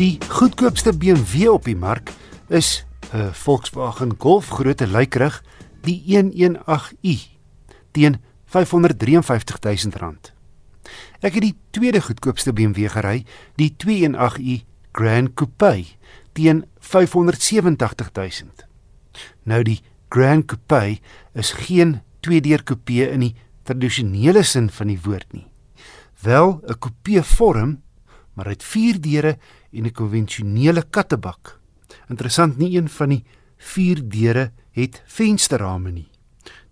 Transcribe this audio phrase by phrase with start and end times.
[0.00, 2.08] Die goedkoopste BMW op die mark
[2.48, 5.44] is 'n Volkswagen Golf grootte lykrig,
[5.84, 7.16] die 118i
[7.92, 8.16] teen
[8.48, 10.16] R553 000.
[11.20, 13.26] Ek het die tweede goedkoopste BMW gery,
[13.56, 15.84] die 218i Grand Coupe
[16.32, 18.50] teen 587 000.
[19.42, 20.98] Nou die Grand Coupe
[21.34, 25.46] is geen tweedeur coupe in die tradisionele sin van die woord nie.
[26.22, 27.82] Wel 'n coupe vorm,
[28.32, 29.38] maar het vier deure
[29.72, 31.60] en 'n konvensionele kattebak.
[32.08, 33.24] Interessant nie een van die
[33.56, 36.08] vier deure het vensterrame nie.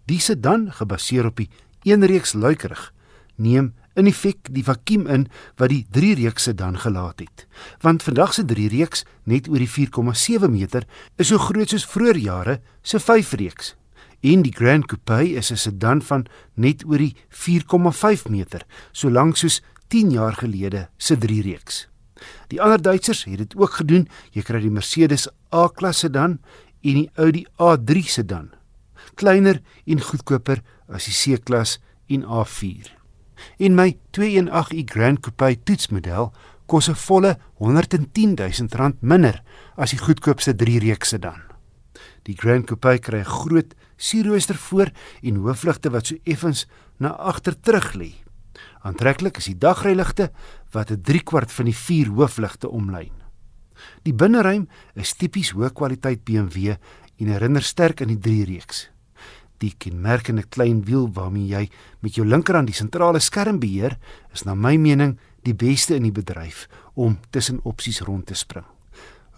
[0.07, 1.51] Die sedan gebaseer op die
[1.83, 2.93] eenreeks luikerig
[3.37, 5.27] neem in effek die vakuum in
[5.59, 7.47] wat die 3 reeks sedan gelaat het.
[7.83, 10.87] Want vandag se 3 reeks net oor die 4,7 meter
[11.19, 13.74] is so groot soos vroeër jare se 5 reeks.
[14.21, 19.37] En die Grand Coupe is 'n sedan van net oor die 4,5 meter, so lank
[19.37, 21.88] soos 10 jaar gelede se 3 reeks.
[22.49, 24.09] Die ander Duitsers het dit ook gedoen.
[24.33, 26.38] Jy kry die Mercedes A-klas sedan
[26.83, 28.51] en die Audi A3 sedan.
[29.15, 32.95] Kleiner en goedkoper as die C-klas en A4.
[33.59, 36.33] En my 218i Grand Coupe toetsmodel
[36.66, 39.43] kos 'n volle 110 000 rand minder
[39.77, 41.43] as die goedkoopste 3 reeks sedan.
[42.23, 44.91] Die Grand Coupe kry 'n groot sierrooster voor
[45.23, 46.66] en hoofligte wat so effens
[46.99, 48.13] na agter terug lê.
[48.82, 50.30] Aantreklik is die dagryligte
[50.73, 53.12] wat 'n 3 kwart van die vier hoofligte omlyn.
[54.02, 56.76] Die binneruim is tipies hoë kwaliteit BMW
[57.18, 58.90] en herinner sterk aan die 3 reeks.
[59.59, 61.68] Die kenmerkende klein wiel waarmee jy
[62.01, 63.98] met jou linkerhand die sentrale skerm beheer,
[64.32, 68.66] is na my mening die beste in die bedryf om tussen opsies rond te spring.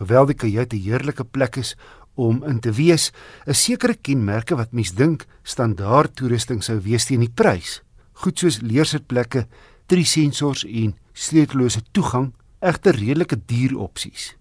[0.00, 1.76] Hoewel die kajuit 'n heerlike plek is
[2.14, 3.12] om in te wees,
[3.46, 7.82] is sekere kenmerke wat mens dink standaard toerusting sou wees teen die prys.
[8.20, 9.46] Goed soos leersitplekke,
[9.88, 14.34] drie sensors en sleutellose toegang, egter redelike duur opsies.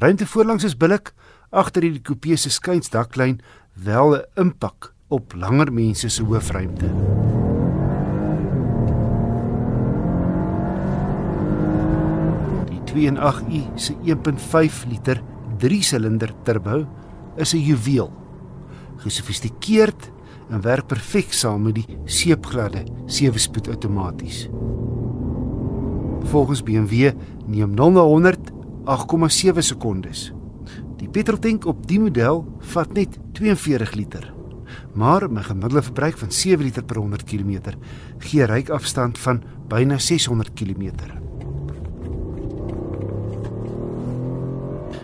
[0.00, 1.10] Ruimte voorlangs is billik,
[1.52, 3.42] agter hierdie kopie se skuinsdaklyn
[3.84, 6.88] wel 'n impak op langer mense se hoofruimte.
[12.70, 15.20] Die 2.8i se 1.5 liter
[15.58, 16.88] 3-silinder turbo
[17.36, 18.08] is 'n juweel.
[18.96, 20.10] Gesofistikeerd
[20.50, 24.48] en werk perfek saam met die seepgladde 7-spoed outomaties.
[26.30, 27.12] Volgens BMW
[27.46, 28.52] neem 0 na 100
[28.90, 30.30] 8,7 sekondes.
[30.98, 32.44] Die petroltank op die model
[32.74, 34.30] vat net 42 liter
[34.94, 37.74] maar my gemiddelde verbruik van 7 liter per 100 km
[38.18, 40.90] gee ryk afstand van byna 600 km.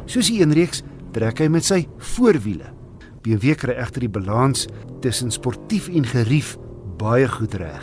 [0.07, 2.76] Soos die eenreeks trek hy met sy voorwiele.
[3.27, 4.69] BMW kry egter die balans
[5.03, 6.53] tussen sportief en gerief
[7.01, 7.83] baie goed reg.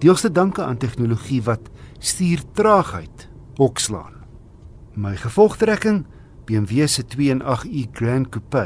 [0.00, 1.68] Deels te danke aan tegnologie wat
[2.00, 3.28] stuurtraagheid
[3.60, 4.16] hokslaan.
[4.96, 6.06] My gevolgtrekking
[6.48, 8.64] BMW se 2.8i Grand Coupe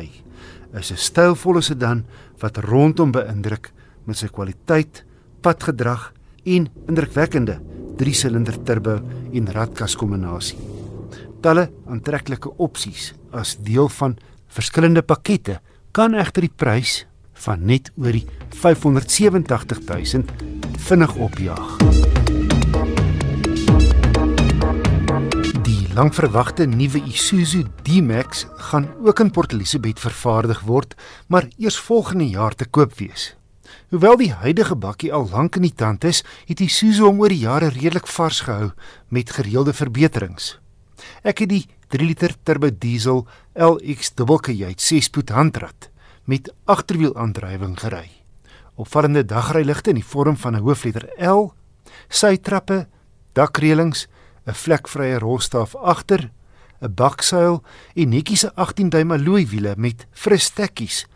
[0.78, 2.06] is 'n stylvolle sedan
[2.38, 3.72] wat rondom beïndruk
[4.04, 5.04] met sy kwaliteit,
[5.42, 6.12] padgedrag
[6.44, 7.60] en indrukwekkende
[7.98, 9.00] 3-silinder turbo
[9.32, 10.58] en radkas kombinasie.
[11.40, 15.60] Talle aantreklike opsies as deel van verskillende pakkette
[15.96, 17.06] kan egter die prys
[17.46, 18.26] van net oor die
[18.60, 20.24] 587 000
[20.88, 21.76] vinnig opjaag.
[25.96, 30.92] Langverwagte nuwe Isuzu D-Max gaan ook in Port Elizabeth vervaardig word,
[31.32, 33.30] maar eers volgende jaar te koop wees.
[33.88, 37.40] Hoewel die huidige bakkie al lank in die tand is, het Isuzu hom oor die
[37.46, 38.74] jare redelik vars gehou
[39.08, 40.58] met gereelde verbeterings.
[41.22, 45.90] Ek het die 3 liter turbo diesel LX dubbelkajuit 6-spoed handrat
[46.24, 48.10] met agterwielaandrywing gery.
[48.74, 51.52] Opvallende dagryligte in die vorm van 'n hoofletter L,
[52.08, 52.88] sytrappe,
[53.32, 54.06] dakreëlings
[54.46, 56.30] 'n vlekvrye rolstaf agter,
[56.82, 57.62] 'n baksuil
[57.94, 61.06] en netjies 'n 18 duim alloy wiele met fris stekkies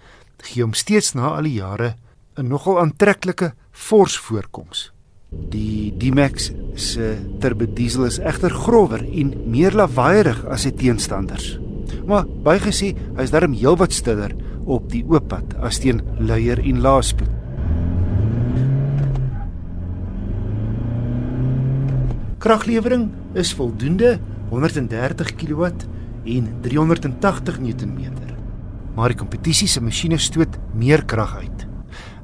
[0.45, 1.97] gee hom steeds na al die jare
[2.37, 4.93] 'n nogal aantreklike fors voorkoms.
[5.31, 11.53] Die D-Max se turbo diesel is egter grower en meer lawaaierig as sy teenstanders.
[12.11, 14.35] Maar bygesê, hy's darm heelwat stiller
[14.67, 17.31] op die oop pad as teen luier en laaspoed.
[22.43, 23.07] Kraglewering
[23.39, 24.17] is voldoende
[24.51, 25.71] 130 kW
[26.27, 27.99] en 380 Nm.
[28.99, 31.70] Maar die kompetisie se masjiene stoot meer krag uit.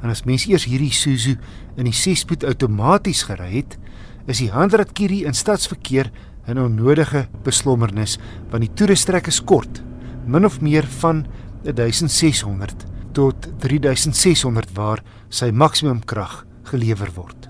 [0.02, 1.37] En as mens eers hierdie Isuzu
[1.76, 3.78] in die 6-spoed outomaties gery het,
[4.26, 6.10] is die handratkerie in stadsverkeer
[6.46, 8.19] 'n onnodige beslommernis
[8.50, 9.82] want die toerestrek is kort,
[10.26, 11.26] min of meer van
[11.62, 17.48] 1600 tot 3600 waar sy maksimum krag gelewer word.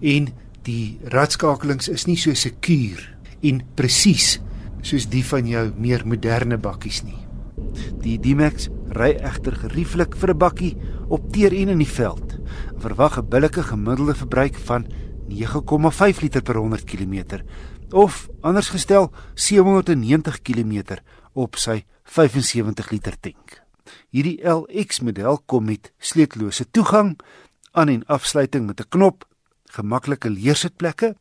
[0.00, 0.28] En
[0.66, 3.02] die radskakelings is nie so sekuur
[3.42, 4.40] en presies
[4.82, 7.18] soos die van jou meer moderne bakkies nie.
[8.02, 10.76] Die D-Max ry egter gerieflik vir 'n bakkie
[11.12, 12.38] op teer en in die veld.
[12.80, 14.86] Verwag 'n billike gemiddelde verbruik van
[15.28, 17.44] 9,5 liter per 100 km
[17.90, 20.96] of anders gestel 790 km
[21.32, 23.62] op sy 75 liter tank.
[24.08, 27.18] Hierdie LX model kom met sleutellose toegang,
[27.72, 29.28] aan en afsluiting met 'n knop,
[29.64, 31.16] gemaklike leersitplekke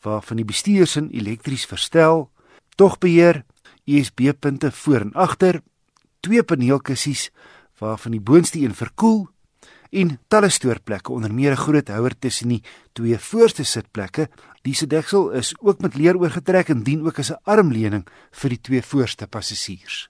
[0.00, 2.30] waarvan die bestuursin elektries verstel,
[2.74, 3.44] togbeheer,
[3.84, 5.62] USB-punte voor en agter,
[6.20, 7.30] twee paneelkussies
[7.78, 9.28] waarvan die boonste een verkoel
[9.92, 12.62] en talle stoorplekke onder meer 'n groot houer tussen die
[12.92, 14.28] twee voorste sitplekke.
[14.62, 18.60] Die sedeksel is ook met leer oorgetrek en dien ook as 'n armleuning vir die
[18.60, 20.08] twee voorste passasiers.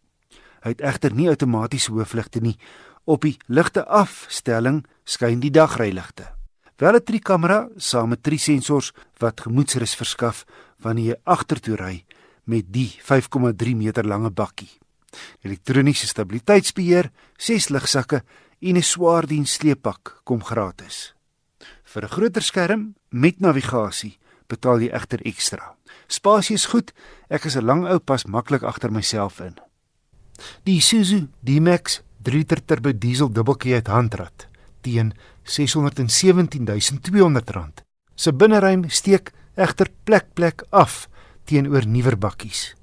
[0.62, 2.58] Hy het egter nie outomatiese hoofligte nie.
[3.04, 6.34] Op die ligte afstelling skyn die dagryligte.
[6.76, 10.44] Wel 'n trikamera saam met drie sensors wat gemoedsrus verskaf
[10.78, 12.04] wanneer jy agtertoe ry
[12.44, 14.70] met die 5,3 meter lange bakkie.
[15.42, 18.22] Elektroniese stabiliteitsbeheer, ses ligsakke
[18.62, 21.14] en 'n swaar diens sleeppak kom gratis.
[21.82, 25.76] Vir 'n groter skerm met navigasie betaal jy egter ekstra.
[26.06, 26.92] Spasie is goed,
[27.28, 29.56] ek is 'n lang ou pas maklik agter myself in.
[30.64, 34.46] Die Isuzu D-Max 3 liter turbo diesel dubbelkie uit handrat
[34.80, 35.12] teen
[35.44, 37.82] R617200.
[38.14, 41.08] Se binneruim steek egter plek plek af
[41.44, 42.74] teenoor nuwer bakkies.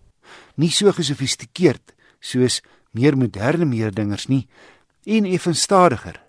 [0.56, 2.62] Nie so gesofistikeerd soos
[2.92, 4.48] meer moderne meerdingers nie
[5.18, 6.20] en effens stadiger.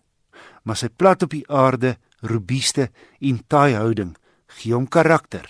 [0.65, 2.91] Maar sy plat op die aarde, robuuste
[3.21, 4.15] en taai houding
[4.59, 5.47] gee hom karakter.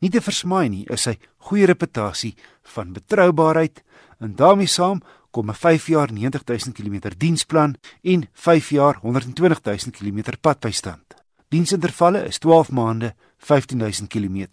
[0.00, 2.34] Nie te versmaai nie, is sy goeie reputasie
[2.74, 3.82] van betroubaarheid
[4.20, 10.38] en daarmee saam kom 'n 5 jaar 90000 km diensplan en 5 jaar 120000 km
[10.40, 11.14] padbystand.
[11.48, 14.46] Diensintervalle is 12 maande, 15000 km.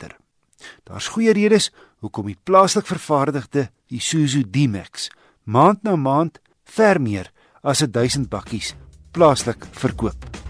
[0.83, 5.09] Daar's goeie redes hoekom die plaaslik vervaardigde Isuzu D-Max
[5.43, 7.31] maand na maand ver meer
[7.67, 8.75] as 1000 bakkies
[9.13, 10.46] plaaslik verkoop.